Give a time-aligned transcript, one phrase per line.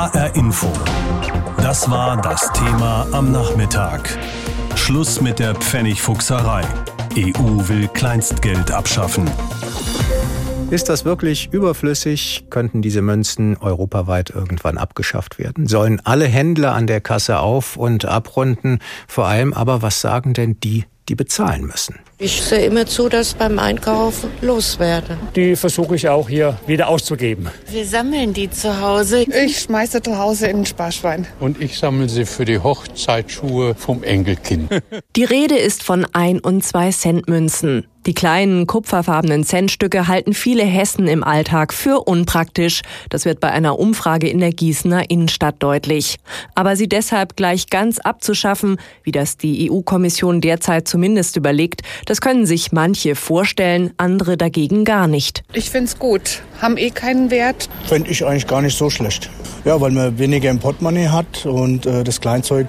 [0.00, 0.72] HR Info.
[1.58, 4.18] Das war das Thema am Nachmittag.
[4.74, 6.62] Schluss mit der Pfennigfuchserei.
[7.18, 9.30] EU will Kleinstgeld abschaffen.
[10.70, 12.46] Ist das wirklich überflüssig?
[12.48, 15.66] Könnten diese Münzen europaweit irgendwann abgeschafft werden?
[15.66, 18.78] Sollen alle Händler an der Kasse auf und abrunden?
[19.06, 21.96] Vor allem aber, was sagen denn die, die bezahlen müssen?
[22.22, 25.16] Ich sehe immer zu, dass beim Einkauf loswerde.
[25.34, 27.48] Die versuche ich auch hier wieder auszugeben.
[27.70, 29.22] Wir sammeln die zu Hause.
[29.22, 31.26] Ich schmeiße zu Hause in den Sparschwein.
[31.40, 34.70] Und ich sammle sie für die Hochzeitsschuhe vom Enkelkind.
[35.16, 37.86] Die Rede ist von ein und zwei Cent Münzen.
[38.06, 42.80] Die kleinen kupferfarbenen Centstücke halten viele Hessen im Alltag für unpraktisch.
[43.10, 46.16] Das wird bei einer Umfrage in der Gießener Innenstadt deutlich.
[46.54, 52.44] Aber sie deshalb gleich ganz abzuschaffen, wie das die EU-Kommission derzeit zumindest überlegt, das können
[52.44, 55.44] sich manche vorstellen, andere dagegen gar nicht.
[55.52, 56.42] Ich finde es gut.
[56.60, 57.68] Haben eh keinen Wert.
[57.86, 59.30] Finde ich eigentlich gar nicht so schlecht.
[59.64, 62.66] Ja, weil man weniger im Portemonnaie hat und äh, das Kleinzeug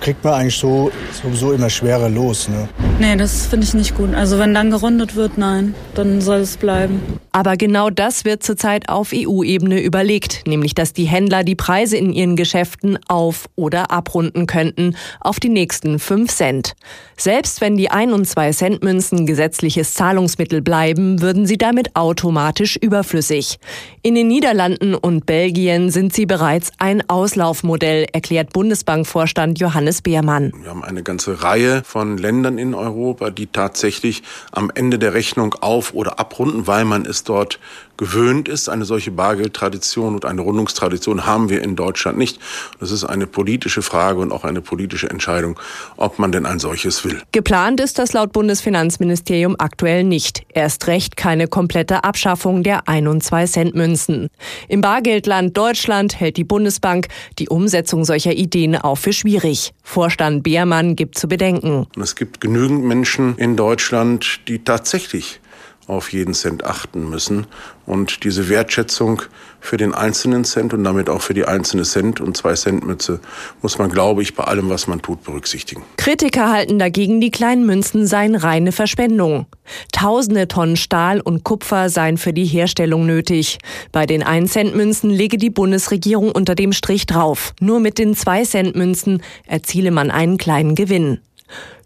[0.00, 2.48] kriegt man eigentlich so sowieso immer schwerer los.
[2.48, 2.68] Ne?
[3.00, 4.14] Nee, das finde ich nicht gut.
[4.14, 7.00] Also wenn dann gerundet wird, nein, dann soll es bleiben.
[7.36, 12.10] Aber genau das wird zurzeit auf EU-Ebene überlegt, nämlich dass die Händler die Preise in
[12.10, 16.72] ihren Geschäften auf- oder abrunden könnten auf die nächsten 5 Cent.
[17.18, 22.76] Selbst wenn die 1 und 2 Cent Münzen gesetzliches Zahlungsmittel bleiben, würden sie damit automatisch
[22.76, 23.58] überflüssig.
[24.00, 30.54] In den Niederlanden und Belgien sind sie bereits ein Auslaufmodell, erklärt Bundesbankvorstand Johannes Beermann.
[30.62, 35.54] Wir haben eine ganze Reihe von Ländern in Europa, die tatsächlich am Ende der Rechnung
[35.60, 37.58] auf- oder abrunden, weil man es dort
[37.96, 38.68] gewöhnt ist.
[38.68, 42.38] Eine solche Bargeldtradition und eine Rundungstradition haben wir in Deutschland nicht.
[42.80, 45.58] Das ist eine politische Frage und auch eine politische Entscheidung,
[45.96, 47.22] ob man denn ein solches will.
[47.32, 50.42] Geplant ist das laut Bundesfinanzministerium aktuell nicht.
[50.52, 54.28] Erst recht keine komplette Abschaffung der 1 und 2 Cent Münzen.
[54.68, 59.72] Im Bargeldland Deutschland hält die Bundesbank die Umsetzung solcher Ideen auch für schwierig.
[59.82, 61.86] Vorstand Beermann gibt zu bedenken.
[62.00, 65.40] Es gibt genügend Menschen in Deutschland, die tatsächlich
[65.86, 67.46] auf jeden Cent achten müssen.
[67.86, 69.22] Und diese Wertschätzung
[69.60, 73.20] für den einzelnen Cent und damit auch für die einzelne Cent- und Zwei-Cent-Mütze
[73.62, 75.82] muss man, glaube ich, bei allem, was man tut, berücksichtigen.
[75.96, 79.46] Kritiker halten dagegen, die kleinen Münzen seien reine Verschwendung.
[79.92, 83.58] Tausende Tonnen Stahl und Kupfer seien für die Herstellung nötig.
[83.92, 87.54] Bei den 1-Cent-Münzen lege die Bundesregierung unter dem Strich drauf.
[87.60, 91.20] Nur mit den 2-Cent-Münzen erziele man einen kleinen Gewinn.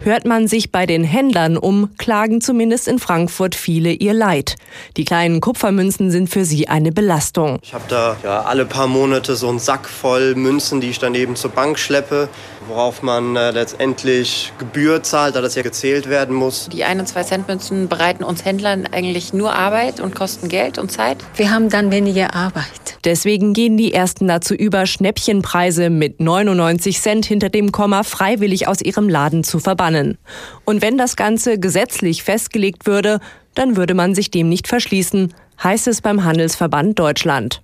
[0.03, 4.57] Hört man sich bei den Händlern um, klagen zumindest in Frankfurt viele ihr Leid.
[4.97, 7.59] Die kleinen Kupfermünzen sind für sie eine Belastung.
[7.63, 11.15] Ich habe da ja, alle paar Monate so einen Sack voll Münzen, die ich dann
[11.15, 12.31] eben zur Bank schleppe,
[12.67, 16.71] worauf man äh, letztendlich Gebühr zahlt, da das ja gezählt werden muss.
[16.73, 20.79] Die 1 und 2 Cent Münzen bereiten uns Händlern eigentlich nur Arbeit und kosten Geld
[20.79, 21.19] und Zeit.
[21.37, 22.65] Wir haben dann weniger Arbeit.
[23.05, 28.81] Deswegen gehen die ersten dazu über, Schnäppchenpreise mit 99 Cent hinter dem Komma freiwillig aus
[28.81, 30.19] ihrem Laden zu verbannen.
[30.65, 33.21] Und wenn das Ganze gesetzlich festgelegt würde,
[33.55, 37.63] dann würde man sich dem nicht verschließen, heißt es beim Handelsverband Deutschland.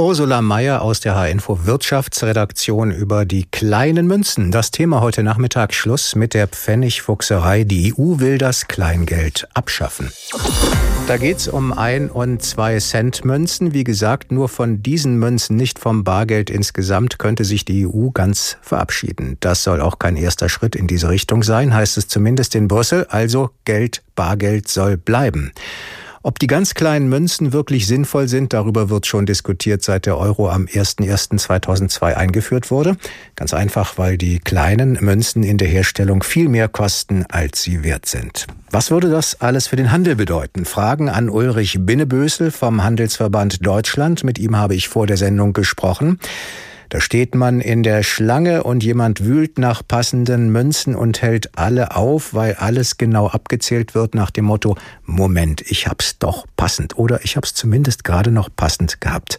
[0.00, 4.50] Ursula Mayer aus der H-Info Wirtschaftsredaktion über die kleinen Münzen.
[4.50, 7.64] Das Thema heute Nachmittag Schluss mit der Pfennigfuchserei.
[7.64, 10.10] Die EU will das Kleingeld abschaffen.
[11.06, 13.74] Da geht's um ein und zwei Cent Münzen.
[13.74, 18.56] Wie gesagt, nur von diesen Münzen, nicht vom Bargeld insgesamt, könnte sich die EU ganz
[18.62, 19.36] verabschieden.
[19.40, 23.06] Das soll auch kein erster Schritt in diese Richtung sein, heißt es zumindest in Brüssel.
[23.10, 25.52] Also Geld, Bargeld soll bleiben.
[26.22, 30.50] Ob die ganz kleinen Münzen wirklich sinnvoll sind, darüber wird schon diskutiert, seit der Euro
[30.50, 32.98] am 01.01.2002 eingeführt wurde.
[33.36, 38.04] Ganz einfach, weil die kleinen Münzen in der Herstellung viel mehr kosten, als sie wert
[38.04, 38.46] sind.
[38.70, 40.66] Was würde das alles für den Handel bedeuten?
[40.66, 44.22] Fragen an Ulrich Binnebösel vom Handelsverband Deutschland.
[44.22, 46.18] Mit ihm habe ich vor der Sendung gesprochen.
[46.90, 51.94] Da steht man in der Schlange und jemand wühlt nach passenden Münzen und hält alle
[51.94, 57.24] auf, weil alles genau abgezählt wird nach dem Motto, Moment, ich hab's doch passend oder
[57.24, 59.38] ich hab's zumindest gerade noch passend gehabt.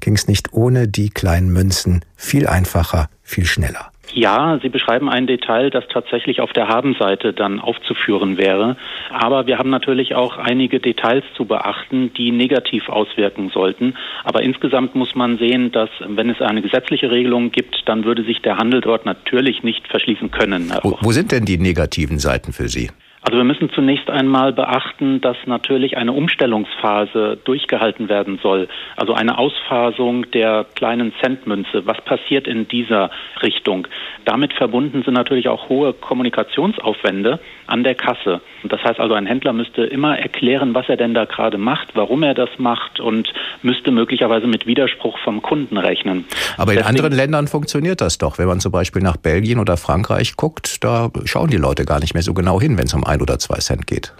[0.00, 3.92] Ging's nicht ohne die kleinen Münzen viel einfacher, viel schneller.
[4.14, 8.76] Ja, Sie beschreiben ein Detail, das tatsächlich auf der Habenseite dann aufzuführen wäre.
[9.10, 13.94] Aber wir haben natürlich auch einige Details zu beachten, die negativ auswirken sollten.
[14.24, 18.40] Aber insgesamt muss man sehen, dass wenn es eine gesetzliche Regelung gibt, dann würde sich
[18.42, 20.72] der Handel dort natürlich nicht verschließen können.
[20.82, 22.90] Wo, wo sind denn die negativen Seiten für Sie?
[23.28, 28.68] Also wir müssen zunächst einmal beachten, dass natürlich eine Umstellungsphase durchgehalten werden soll.
[28.96, 31.84] Also eine Ausphasung der kleinen Centmünze.
[31.84, 33.10] Was passiert in dieser
[33.42, 33.86] Richtung?
[34.24, 38.40] Damit verbunden sind natürlich auch hohe Kommunikationsaufwände an der Kasse.
[38.64, 42.22] Das heißt also, ein Händler müsste immer erklären, was er denn da gerade macht, warum
[42.22, 46.24] er das macht und müsste möglicherweise mit Widerspruch vom Kunden rechnen.
[46.56, 48.38] Aber in Deswegen, anderen Ländern funktioniert das doch.
[48.38, 52.14] Wenn man zum Beispiel nach Belgien oder Frankreich guckt, da schauen die Leute gar nicht
[52.14, 54.12] mehr so genau hin, wenn es um ein oder zwei Cent geht.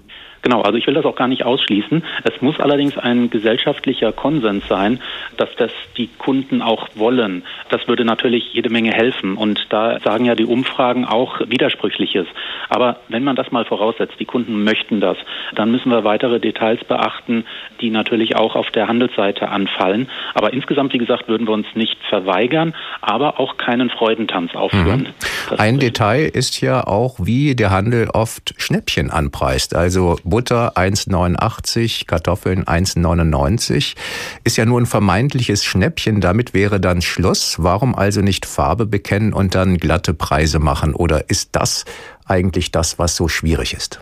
[0.43, 2.03] Genau, also ich will das auch gar nicht ausschließen.
[2.25, 5.01] Es muss allerdings ein gesellschaftlicher Konsens sein,
[5.37, 7.43] dass das die Kunden auch wollen.
[7.71, 9.37] Das würde natürlich jede Menge helfen.
[9.37, 12.27] Und da sagen ja die Umfragen auch Widersprüchliches.
[12.69, 15.17] Aber wenn man das mal voraussetzt, die Kunden möchten das,
[15.55, 17.45] dann müssen wir weitere Details beachten,
[17.81, 20.09] die natürlich auch auf der Handelsseite anfallen.
[20.35, 25.01] Aber insgesamt, wie gesagt, würden wir uns nicht verweigern, aber auch keinen Freudentanz aufführen.
[25.01, 25.27] Mhm.
[25.57, 29.75] Ein Detail ist ja auch, wie der Handel oft Schnäppchen anpreist.
[29.75, 33.95] Also Butter 1,89, Kartoffeln 1,99.
[34.45, 37.57] Ist ja nur ein vermeintliches Schnäppchen, damit wäre dann Schluss.
[37.59, 40.95] Warum also nicht Farbe bekennen und dann glatte Preise machen?
[40.95, 41.85] Oder ist das
[42.27, 44.01] eigentlich das, was so schwierig ist?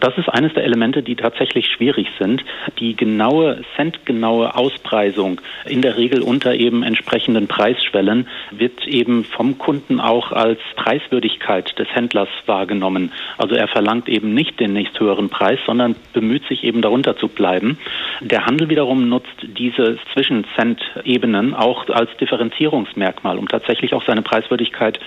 [0.00, 2.44] Das ist eines der Elemente, die tatsächlich schwierig sind.
[2.78, 10.00] Die genaue, centgenaue Auspreisung in der Regel unter eben entsprechenden Preisschwellen wird eben vom Kunden
[10.00, 13.12] auch als Preiswürdigkeit des Händlers wahrgenommen.
[13.38, 17.78] Also er verlangt eben nicht den nächsthöheren Preis, sondern bemüht sich eben darunter zu bleiben.
[18.20, 25.00] Der Handel wiederum nutzt diese Zwischencent-Ebenen auch als Differenzierungsmerkmal, um tatsächlich auch seine Preiswürdigkeit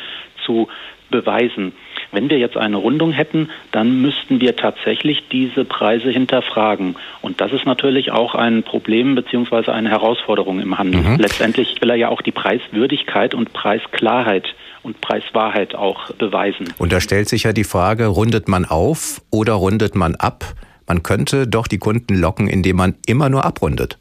[0.45, 0.67] zu
[1.09, 1.73] beweisen.
[2.11, 6.95] Wenn wir jetzt eine Rundung hätten, dann müssten wir tatsächlich diese Preise hinterfragen.
[7.21, 9.71] Und das ist natürlich auch ein Problem bzw.
[9.71, 11.01] eine Herausforderung im Handel.
[11.01, 11.17] Mhm.
[11.17, 16.73] Letztendlich will er ja auch die Preiswürdigkeit und Preisklarheit und Preiswahrheit auch beweisen.
[16.77, 20.45] Und da stellt sich ja die Frage, rundet man auf oder rundet man ab?
[20.87, 23.99] Man könnte doch die Kunden locken, indem man immer nur abrundet.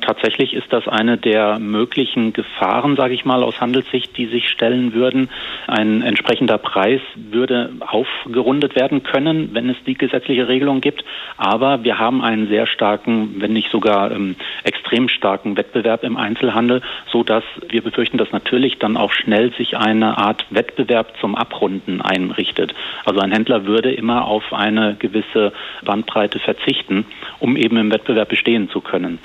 [0.00, 4.92] Tatsächlich ist das eine der möglichen Gefahren, sage ich mal, aus Handelssicht, die sich stellen
[4.92, 5.28] würden.
[5.66, 11.04] Ein entsprechender Preis würde aufgerundet werden können, wenn es die gesetzliche Regelung gibt.
[11.36, 16.82] Aber wir haben einen sehr starken, wenn nicht sogar ähm, extrem starken Wettbewerb im Einzelhandel,
[17.10, 22.00] so dass wir befürchten, dass natürlich dann auch schnell sich eine Art Wettbewerb zum Abrunden
[22.00, 22.74] einrichtet.
[23.04, 25.52] Also ein Händler würde immer auf eine gewisse
[25.84, 27.06] Bandbreite verzichten,
[27.38, 29.18] um eben im Wettbewerb bestehen zu können.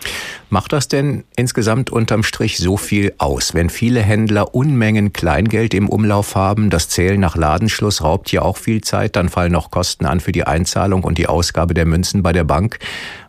[0.63, 5.89] Macht das denn insgesamt unterm Strich so viel aus, wenn viele Händler Unmengen Kleingeld im
[5.89, 6.69] Umlauf haben?
[6.69, 10.31] Das Zählen nach Ladenschluss raubt hier auch viel Zeit, dann fallen noch Kosten an für
[10.31, 12.79] die Einzahlung und die Ausgabe der Münzen bei der Bank.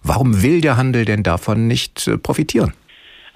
[0.05, 2.73] Warum will der Handel denn davon nicht äh, profitieren?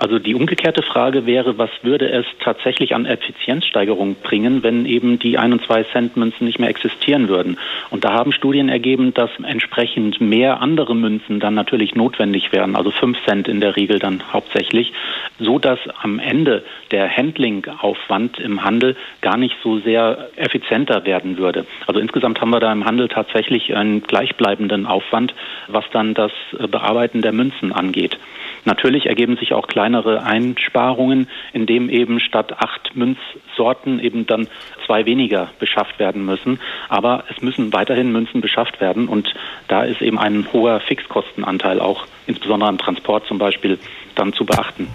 [0.00, 5.38] Also die umgekehrte Frage wäre, was würde es tatsächlich an Effizienzsteigerung bringen, wenn eben die
[5.38, 7.58] ein und zwei Cent Münzen nicht mehr existieren würden?
[7.90, 12.92] Und da haben Studien ergeben, dass entsprechend mehr andere Münzen dann natürlich notwendig wären, also
[12.92, 14.92] fünf Cent in der Regel dann hauptsächlich,
[15.40, 16.62] so dass am Ende
[16.92, 21.66] der Handlingaufwand im Handel gar nicht so sehr effizienter werden würde.
[21.88, 25.34] Also insgesamt haben wir da im Handel tatsächlich einen gleichbleibenden Aufwand,
[25.66, 26.30] was dann das
[26.70, 28.16] Bearbeiten der Münzen angeht.
[28.64, 34.46] Natürlich ergeben sich auch kleinere Einsparungen, indem eben statt acht Münzsorten eben dann
[34.84, 36.60] zwei weniger beschafft werden müssen.
[36.90, 39.34] Aber es müssen weiterhin Münzen beschafft werden und
[39.66, 43.78] da ist eben ein hoher Fixkostenanteil auch, insbesondere am Transport zum Beispiel,
[44.14, 44.88] dann zu beachten.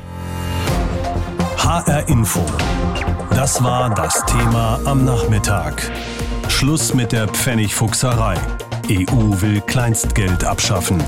[1.57, 2.45] HR Info.
[3.31, 5.91] Das war das Thema am Nachmittag.
[6.49, 8.35] Schluss mit der Pfennigfuchserei.
[8.91, 11.01] EU will Kleinstgeld abschaffen.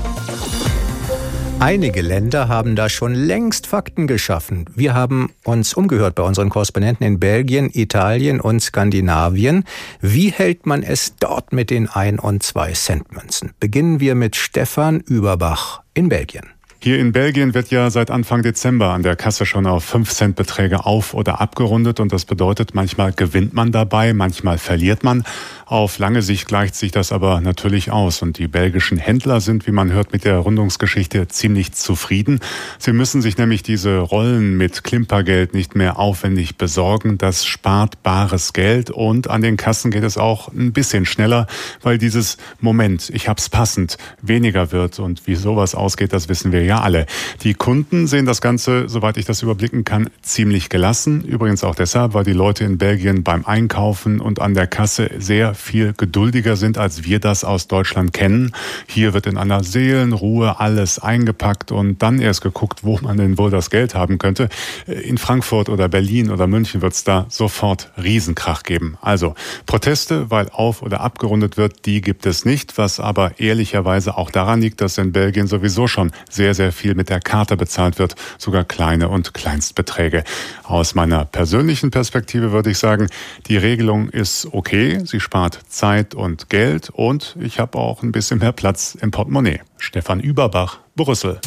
[1.58, 4.66] Einige Länder haben da schon längst Fakten geschaffen.
[4.74, 9.64] Wir haben uns umgehört bei unseren Korrespondenten in Belgien, Italien und Skandinavien.
[10.00, 13.52] Wie hält man es dort mit den Ein- und Zwei-Cent-Münzen?
[13.58, 16.55] Beginnen wir mit Stefan Überbach in Belgien.
[16.86, 20.36] Hier in Belgien wird ja seit Anfang Dezember an der Kasse schon auf 5 Cent
[20.36, 25.24] Beträge auf- oder abgerundet und das bedeutet, manchmal gewinnt man dabei, manchmal verliert man.
[25.64, 29.72] Auf lange Sicht gleicht sich das aber natürlich aus und die belgischen Händler sind, wie
[29.72, 32.38] man hört, mit der Rundungsgeschichte ziemlich zufrieden.
[32.78, 37.18] Sie müssen sich nämlich diese Rollen mit Klimpergeld nicht mehr aufwendig besorgen.
[37.18, 41.48] Das spart bares Geld und an den Kassen geht es auch ein bisschen schneller,
[41.82, 46.62] weil dieses Moment, ich hab's passend, weniger wird und wie sowas ausgeht, das wissen wir
[46.62, 47.06] ja alle.
[47.42, 51.22] Die Kunden sehen das Ganze, soweit ich das überblicken kann, ziemlich gelassen.
[51.22, 55.54] Übrigens auch deshalb, weil die Leute in Belgien beim Einkaufen und an der Kasse sehr
[55.54, 58.52] viel geduldiger sind, als wir das aus Deutschland kennen.
[58.86, 63.50] Hier wird in einer Seelenruhe alles eingepackt und dann erst geguckt, wo man denn wohl
[63.50, 64.48] das Geld haben könnte.
[64.86, 68.96] In Frankfurt oder Berlin oder München wird es da sofort Riesenkrach geben.
[69.00, 69.34] Also
[69.66, 74.60] Proteste, weil auf oder abgerundet wird, die gibt es nicht, was aber ehrlicherweise auch daran
[74.60, 78.64] liegt, dass in Belgien sowieso schon sehr, sehr viel mit der Karte bezahlt wird, sogar
[78.64, 80.24] kleine und Kleinstbeträge.
[80.64, 83.08] Aus meiner persönlichen Perspektive würde ich sagen,
[83.46, 88.40] die Regelung ist okay, sie spart Zeit und Geld und ich habe auch ein bisschen
[88.40, 89.60] mehr Platz im Portemonnaie.
[89.78, 91.40] Stefan Überbach, Brüssel.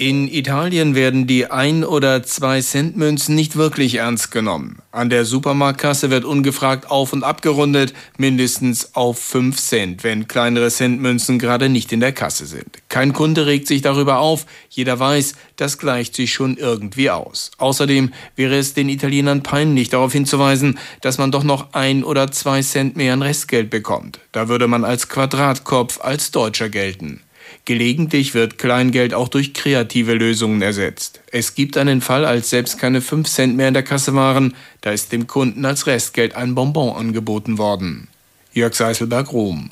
[0.00, 4.78] In Italien werden die 1 oder 2 Cent Münzen nicht wirklich ernst genommen.
[4.92, 11.38] An der Supermarktkasse wird ungefragt auf und abgerundet, mindestens auf 5 Cent, wenn kleinere Centmünzen
[11.38, 12.78] gerade nicht in der Kasse sind.
[12.88, 17.50] Kein Kunde regt sich darüber auf, jeder weiß, das gleicht sich schon irgendwie aus.
[17.58, 22.62] Außerdem wäre es den Italienern peinlich darauf hinzuweisen, dass man doch noch 1 oder 2
[22.62, 24.18] Cent mehr an Restgeld bekommt.
[24.32, 27.20] Da würde man als Quadratkopf als Deutscher gelten.
[27.64, 31.20] Gelegentlich wird Kleingeld auch durch kreative Lösungen ersetzt.
[31.30, 34.90] Es gibt einen Fall, als selbst keine 5 Cent mehr in der Kasse waren, da
[34.90, 38.08] ist dem Kunden als Restgeld ein Bonbon angeboten worden.
[38.52, 39.68] Jörg Seiselberg, Rom.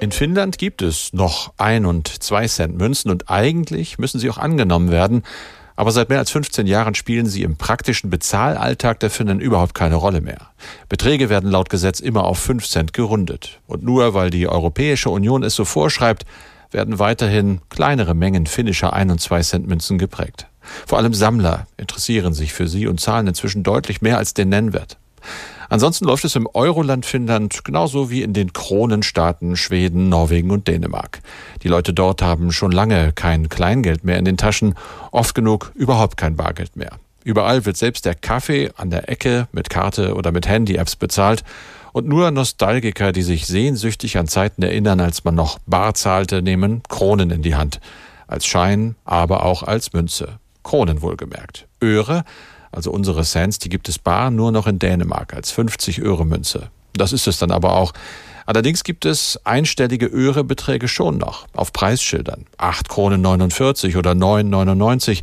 [0.00, 4.38] In Finnland gibt es noch 1 und 2 Cent Münzen und eigentlich müssen sie auch
[4.38, 5.24] angenommen werden.
[5.80, 9.94] Aber seit mehr als 15 Jahren spielen sie im praktischen Bezahlalltag der Finnen überhaupt keine
[9.94, 10.50] Rolle mehr.
[10.90, 13.60] Beträge werden laut Gesetz immer auf 5 Cent gerundet.
[13.66, 16.26] Und nur weil die Europäische Union es so vorschreibt,
[16.70, 20.48] werden weiterhin kleinere Mengen finnischer 1 und 2 Cent Münzen geprägt.
[20.86, 24.98] Vor allem Sammler interessieren sich für sie und zahlen inzwischen deutlich mehr als den Nennwert.
[25.70, 31.20] Ansonsten läuft es im Euroland Finnland genauso wie in den Kronenstaaten Schweden, Norwegen und Dänemark.
[31.62, 34.74] Die Leute dort haben schon lange kein Kleingeld mehr in den Taschen,
[35.12, 36.98] oft genug überhaupt kein Bargeld mehr.
[37.22, 41.44] Überall wird selbst der Kaffee an der Ecke mit Karte oder mit Handy-Apps bezahlt
[41.92, 46.82] und nur Nostalgiker, die sich sehnsüchtig an Zeiten erinnern, als man noch bar zahlte, nehmen
[46.88, 47.80] Kronen in die Hand.
[48.26, 50.40] Als Schein, aber auch als Münze.
[50.64, 51.68] Kronen wohlgemerkt.
[51.80, 52.24] Öre
[52.72, 56.70] also unsere Cents, die gibt es bar nur noch in Dänemark als 50 Öre Münze.
[56.92, 57.92] Das ist es dann aber auch.
[58.46, 62.46] Allerdings gibt es einstellige Öre-Beträge schon noch auf Preisschildern.
[62.58, 65.22] 8 Kronen 49 oder 9,99.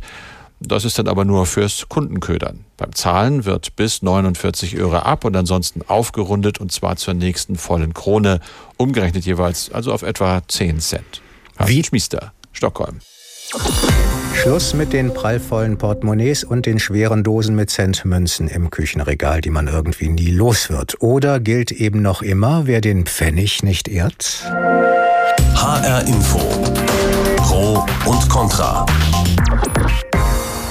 [0.60, 2.64] Das ist dann aber nur fürs Kundenködern.
[2.76, 7.94] Beim Zahlen wird bis 49 Öre ab und ansonsten aufgerundet und zwar zur nächsten vollen
[7.94, 8.40] Krone,
[8.76, 11.22] umgerechnet jeweils also auf etwa 10 Cent.
[11.64, 12.98] Wie Schmiester, Stockholm.
[14.42, 19.66] Schluss mit den prallvollen Portemonnaies und den schweren Dosen mit Centmünzen im Küchenregal, die man
[19.66, 21.02] irgendwie nie los wird.
[21.02, 24.44] Oder gilt eben noch immer, wer den Pfennig nicht ehrt?
[25.56, 26.38] HR Info.
[27.38, 28.86] Pro und Contra.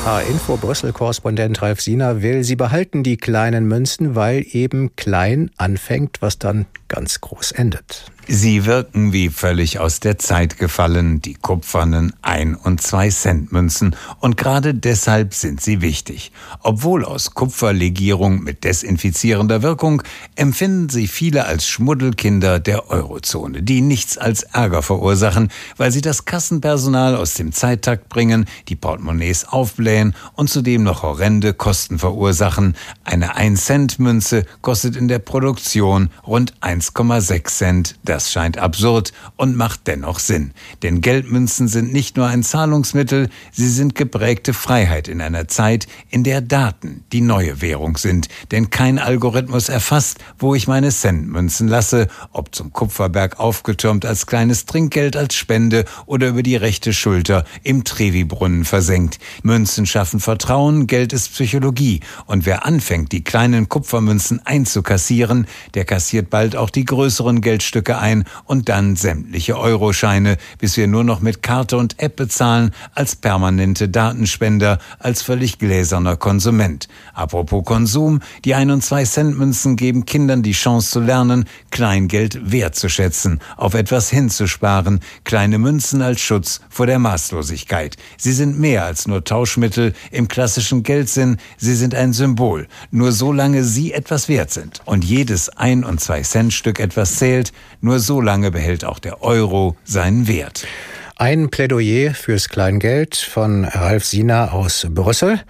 [0.06, 6.40] H-Info Brüssel-Korrespondent Ralf Siener will, sie behalten die kleinen Münzen, weil eben klein anfängt, was
[6.40, 8.12] dann ganz groß endet.
[8.30, 13.96] Sie wirken wie völlig aus der Zeit gefallen, die kupfernen ein- und zwei Cent Münzen,
[14.20, 16.34] und gerade deshalb sind sie wichtig.
[16.62, 20.04] Obwohl aus Kupferlegierung mit desinfizierender Wirkung,
[20.36, 26.26] empfinden sie viele als Schmuddelkinder der Eurozone, die nichts als Ärger verursachen, weil sie das
[26.26, 32.76] Kassenpersonal aus dem Zeittakt bringen, die Portemonnaies aufblähen und zudem noch horrende Kosten verursachen.
[33.06, 37.96] Eine 1-Cent-Münze kostet in der Produktion rund 1,6 Cent.
[38.04, 40.52] Das scheint absurd und macht dennoch Sinn.
[40.84, 46.24] Denn Geldmünzen sind nicht nur ein Zahlungsmittel, sie sind geprägte Freiheit in einer Zeit, in
[46.24, 48.28] der Daten die neue Währung sind.
[48.52, 54.66] Denn kein Algorithmus erfasst, wo ich meine Centmünzen lasse, ob zum Kupferberg aufgetürmt als kleines
[54.66, 59.20] Trinkgeld, als Spende oder über die rechte Schulter im Trevi-Brunnen versenkt.
[59.44, 62.02] Münzen schaffen Vertrauen, Geld ist Psychologie.
[62.26, 68.08] Und wer anfängt, die kleinen Kupfermünzen einzukassieren, der kassiert bald auch die größeren Geldstücke ein
[68.08, 73.16] ein und dann sämtliche Euroscheine, bis wir nur noch mit Karte und App bezahlen, als
[73.16, 76.88] permanente Datenspender, als völlig gläserner Konsument.
[77.14, 82.52] Apropos Konsum, die 1 und 2 Cent Münzen geben Kindern die Chance zu lernen, Kleingeld
[82.52, 87.98] wertzuschätzen, auf etwas hinzusparen, kleine Münzen als Schutz vor der Maßlosigkeit.
[88.18, 92.68] Sie sind mehr als nur Tauschmittel im klassischen Geldsinn, sie sind ein Symbol.
[92.92, 97.54] Nur solange sie etwas wert sind und jedes 1 und 2 Cent Stück etwas zählt,
[97.80, 100.68] nur so lange behält auch der Euro seinen Wert.
[101.16, 105.42] Ein Plädoyer fürs Kleingeld von Ralf Siener aus Brüssel.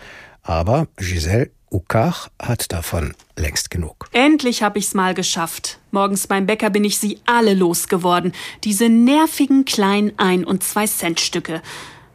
[0.43, 4.07] Aber Giselle, Ukach hat davon längst genug.
[4.13, 5.79] Endlich habe ich's mal geschafft.
[5.91, 8.31] Morgens beim Bäcker bin ich sie alle losgeworden.
[8.63, 11.61] Diese nervigen kleinen Ein- und Zwei-Cent-Stücke.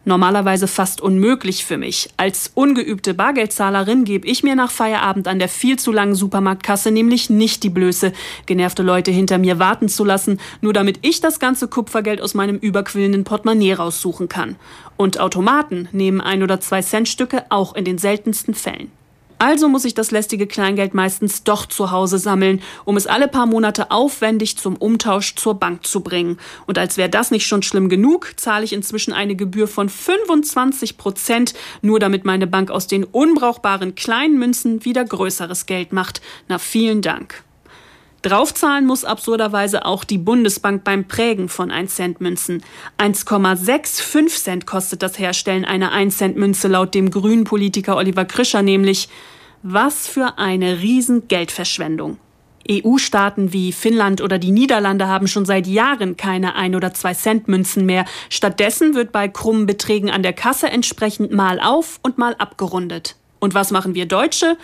[0.05, 2.11] Normalerweise fast unmöglich für mich.
[2.17, 7.31] Als ungeübte Bargeldzahlerin gebe ich mir nach Feierabend an der viel zu langen Supermarktkasse nämlich
[7.31, 8.13] nicht die Blöße,
[8.47, 12.57] genervte Leute hinter mir warten zu lassen, nur damit ich das ganze Kupfergeld aus meinem
[12.57, 14.57] überquillenden Portemonnaie raussuchen kann.
[14.97, 18.91] Und Automaten nehmen ein oder zwei Centstücke auch in den seltensten Fällen.
[19.43, 23.47] Also muss ich das lästige Kleingeld meistens doch zu Hause sammeln, um es alle paar
[23.47, 26.39] Monate aufwendig zum Umtausch zur Bank zu bringen.
[26.69, 30.97] Und als wäre das nicht schon schlimm genug, zahle ich inzwischen eine Gebühr von 25
[30.97, 36.23] Prozent, nur damit meine Bank aus den unbrauchbaren kleinen Münzen wieder größeres Geld macht.
[36.47, 37.43] Na, vielen Dank.
[38.23, 42.63] Draufzahlen muss absurderweise auch die Bundesbank beim Prägen von 1-Cent-Münzen.
[42.99, 49.09] 1,65 Cent kostet das Herstellen einer 1-Cent-Münze laut dem grünen Politiker Oliver Krischer nämlich.
[49.65, 52.19] Was für eine Riesengeldverschwendung.
[52.71, 57.49] EU-Staaten wie Finnland oder die Niederlande haben schon seit Jahren keine 1 oder 2 Cent
[57.49, 58.05] Münzen mehr.
[58.29, 63.17] Stattdessen wird bei krummen Beträgen an der Kasse entsprechend mal auf und mal abgerundet.
[63.41, 64.57] Und was machen wir Deutsche?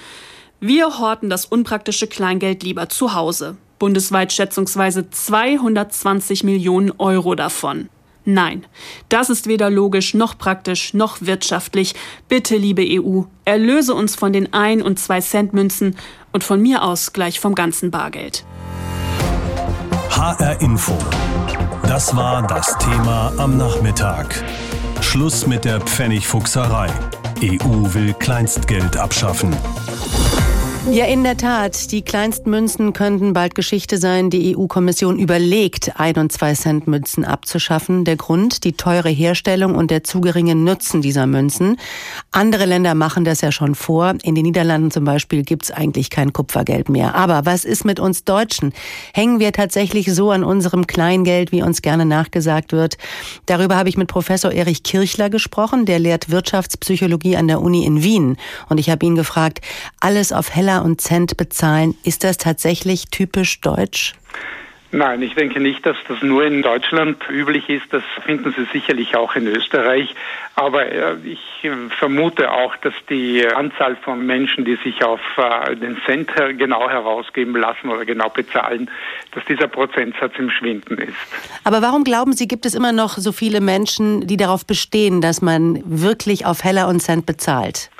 [0.60, 3.56] Wir horten das unpraktische Kleingeld lieber zu Hause.
[3.78, 7.88] Bundesweit schätzungsweise 220 Millionen Euro davon.
[8.24, 8.66] Nein,
[9.08, 11.94] das ist weder logisch noch praktisch noch wirtschaftlich.
[12.28, 15.96] Bitte, liebe EU, erlöse uns von den 1 und 2 Cent Münzen
[16.32, 18.44] und von mir aus gleich vom ganzen Bargeld.
[20.10, 20.98] HR Info.
[21.84, 24.44] Das war das Thema am Nachmittag.
[25.02, 26.88] Schluss mit der Pfennigfuchserei.
[27.44, 29.56] EU will Kleinstgeld abschaffen.
[30.90, 31.92] Ja, in der Tat.
[31.92, 34.30] Die kleinsten Münzen könnten bald Geschichte sein.
[34.30, 38.06] Die EU-Kommission überlegt, ein und zwei Cent Münzen abzuschaffen.
[38.06, 41.76] Der Grund, die teure Herstellung und der zu geringe Nutzen dieser Münzen.
[42.32, 44.14] Andere Länder machen das ja schon vor.
[44.22, 47.14] In den Niederlanden zum Beispiel gibt's eigentlich kein Kupfergeld mehr.
[47.14, 48.72] Aber was ist mit uns Deutschen?
[49.12, 52.96] Hängen wir tatsächlich so an unserem Kleingeld, wie uns gerne nachgesagt wird?
[53.44, 55.84] Darüber habe ich mit Professor Erich Kirchler gesprochen.
[55.84, 58.38] Der lehrt Wirtschaftspsychologie an der Uni in Wien.
[58.70, 59.60] Und ich habe ihn gefragt,
[60.00, 61.94] alles auf heller und Cent bezahlen.
[62.04, 64.14] Ist das tatsächlich typisch deutsch?
[64.90, 67.92] Nein, ich denke nicht, dass das nur in Deutschland üblich ist.
[67.92, 70.14] Das finden Sie sicherlich auch in Österreich.
[70.54, 71.38] Aber äh, ich
[71.98, 77.54] vermute auch, dass die Anzahl von Menschen, die sich auf äh, den Cent genau herausgeben
[77.54, 78.90] lassen oder genau bezahlen,
[79.32, 81.14] dass dieser Prozentsatz im Schwinden ist.
[81.64, 85.42] Aber warum glauben Sie, gibt es immer noch so viele Menschen, die darauf bestehen, dass
[85.42, 87.90] man wirklich auf Heller und Cent bezahlt?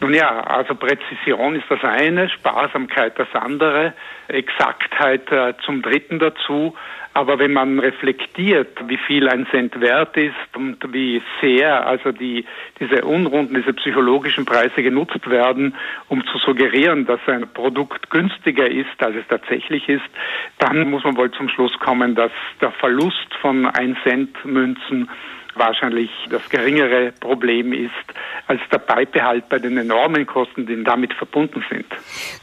[0.00, 3.94] Nun ja, also Präzision ist das eine, Sparsamkeit das andere,
[4.28, 6.74] Exaktheit äh, zum dritten dazu.
[7.14, 12.44] Aber wenn man reflektiert, wie viel ein Cent wert ist und wie sehr also die,
[12.78, 15.74] diese unrunden, diese psychologischen Preise genutzt werden,
[16.08, 20.08] um zu suggerieren, dass ein Produkt günstiger ist, als es tatsächlich ist,
[20.58, 25.10] dann muss man wohl zum Schluss kommen, dass der Verlust von 1 Cent Münzen
[25.58, 27.90] wahrscheinlich das geringere Problem ist
[28.46, 31.84] als der Beibehalt bei den enormen Kosten, die damit verbunden sind.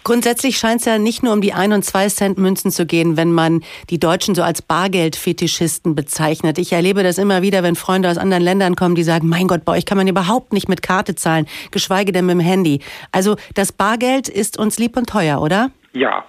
[0.04, 3.17] Grundsätzlich scheint es ja nicht nur um die 1 und 2 Cent Münzen zu gehen,
[3.17, 6.60] wenn man die Deutschen so als Bargeldfetischisten bezeichnet.
[6.60, 9.65] Ich erlebe das immer wieder, wenn Freunde aus anderen Ländern kommen, die sagen, mein Gott,
[9.65, 12.82] bei euch kann man überhaupt nicht mit Karte zahlen, geschweige denn mit dem Handy.
[13.12, 15.71] Also das Bargeld ist uns lieb und teuer, oder?
[15.95, 16.25] Ja,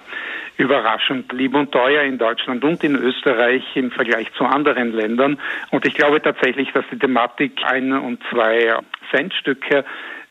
[0.58, 5.38] überraschend lieb und teuer in Deutschland und in Österreich im Vergleich zu anderen Ländern.
[5.70, 8.74] Und ich glaube tatsächlich, dass die Thematik ein und zwei
[9.10, 9.84] Centstücke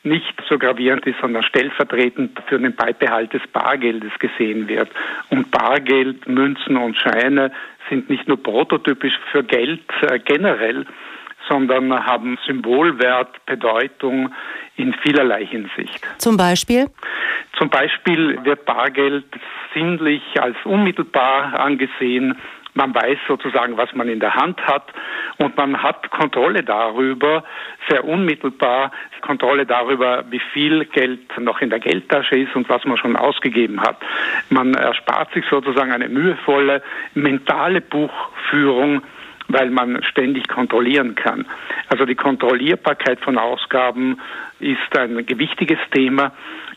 [0.04, 4.90] nicht so gravierend ist, sondern stellvertretend für den Beibehalt des Bargeldes gesehen wird.
[5.30, 7.52] Und Bargeld, Münzen und Scheine
[7.90, 10.86] sind nicht nur prototypisch für Geld äh, generell,
[11.50, 14.34] sondern haben Symbolwert, Bedeutung
[14.78, 16.02] in vielerlei Hinsicht.
[16.18, 16.88] Zum Beispiel?
[17.58, 19.26] Zum Beispiel wird Bargeld
[19.74, 22.38] sinnlich als unmittelbar angesehen.
[22.74, 24.92] Man weiß sozusagen, was man in der Hand hat
[25.38, 27.46] und man hat Kontrolle darüber,
[27.88, 28.92] sehr unmittelbar
[29.22, 33.82] Kontrolle darüber, wie viel Geld noch in der Geldtasche ist und was man schon ausgegeben
[33.82, 33.98] hat.
[34.50, 39.02] Man erspart sich sozusagen eine mühevolle mentale Buchführung
[39.48, 41.46] weil man ständig kontrollieren kann.
[41.90, 44.20] Also die Kontrollierbarkeit von Ausgaben
[44.60, 46.32] ist ein gewichtiges Thema,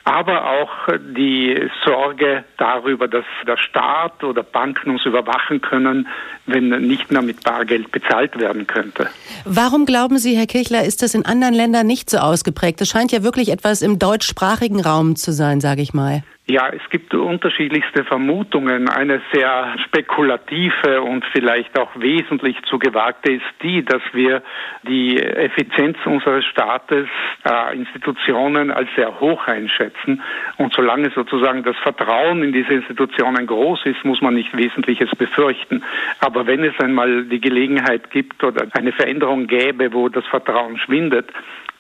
[0.09, 6.09] aber auch die Sorge darüber, dass der Staat oder Banken uns überwachen können,
[6.47, 9.09] wenn nicht mehr mit Bargeld bezahlt werden könnte.
[9.45, 12.81] Warum glauben Sie, Herr Kirchler, ist das in anderen Ländern nicht so ausgeprägt?
[12.81, 16.23] Das scheint ja wirklich etwas im deutschsprachigen Raum zu sein, sage ich mal.
[16.51, 18.89] Ja, es gibt unterschiedlichste Vermutungen.
[18.89, 24.43] Eine sehr spekulative und vielleicht auch wesentlich zu gewagte ist die, dass wir
[24.83, 27.07] die Effizienz unseres Staates,
[27.45, 30.23] äh, Institutionen als sehr hoch einschätzen.
[30.57, 35.85] Und solange sozusagen das Vertrauen in diese Institutionen groß ist, muss man nicht Wesentliches befürchten.
[36.21, 41.31] Aber wenn es einmal die Gelegenheit gibt oder eine Veränderung gäbe, wo das Vertrauen schwindet,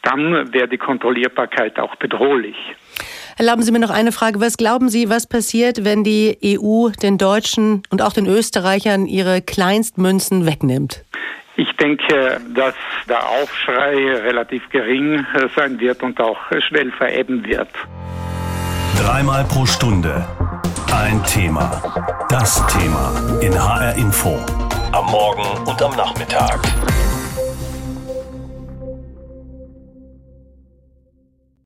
[0.02, 2.56] dann wäre die Kontrollierbarkeit auch bedrohlich.
[3.38, 4.40] Erlauben Sie mir noch eine Frage.
[4.40, 9.40] Was glauben Sie, was passiert, wenn die EU den Deutschen und auch den Österreichern ihre
[9.42, 11.04] Kleinstmünzen wegnimmt?
[11.54, 12.74] Ich denke, dass
[13.08, 15.24] der Aufschrei relativ gering
[15.54, 16.36] sein wird und auch
[16.68, 17.68] schnell verebben wird.
[19.00, 20.26] Dreimal pro Stunde
[20.92, 21.80] ein Thema.
[22.28, 24.36] Das Thema in HR Info.
[24.90, 26.58] Am Morgen und am Nachmittag.